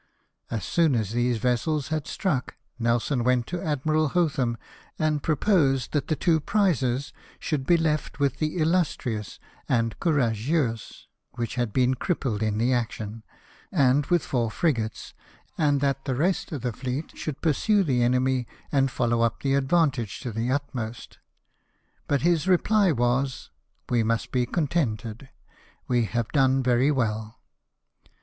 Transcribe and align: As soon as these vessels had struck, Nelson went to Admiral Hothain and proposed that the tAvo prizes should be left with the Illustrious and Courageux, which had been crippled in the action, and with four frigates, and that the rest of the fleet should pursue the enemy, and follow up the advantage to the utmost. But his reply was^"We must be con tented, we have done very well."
As 0.49 0.65
soon 0.65 0.95
as 0.95 1.11
these 1.11 1.37
vessels 1.37 1.89
had 1.89 2.07
struck, 2.07 2.55
Nelson 2.79 3.23
went 3.23 3.45
to 3.45 3.61
Admiral 3.63 4.07
Hothain 4.09 4.57
and 4.97 5.21
proposed 5.21 5.91
that 5.91 6.07
the 6.07 6.15
tAvo 6.15 6.43
prizes 6.43 7.13
should 7.37 7.67
be 7.67 7.77
left 7.77 8.17
with 8.19 8.39
the 8.39 8.57
Illustrious 8.57 9.37
and 9.69 9.99
Courageux, 9.99 11.05
which 11.33 11.53
had 11.53 11.71
been 11.71 11.93
crippled 11.93 12.41
in 12.41 12.57
the 12.57 12.73
action, 12.73 13.21
and 13.71 14.07
with 14.07 14.23
four 14.25 14.49
frigates, 14.49 15.13
and 15.55 15.81
that 15.81 16.05
the 16.05 16.15
rest 16.15 16.51
of 16.51 16.61
the 16.63 16.73
fleet 16.73 17.15
should 17.15 17.39
pursue 17.43 17.83
the 17.83 18.01
enemy, 18.01 18.47
and 18.71 18.89
follow 18.89 19.21
up 19.21 19.43
the 19.43 19.53
advantage 19.53 20.19
to 20.21 20.31
the 20.31 20.49
utmost. 20.49 21.19
But 22.07 22.23
his 22.23 22.47
reply 22.47 22.91
was^"We 22.91 24.01
must 24.01 24.31
be 24.31 24.47
con 24.47 24.65
tented, 24.67 25.29
we 25.87 26.05
have 26.05 26.29
done 26.31 26.63
very 26.63 26.89
well." 26.89 27.39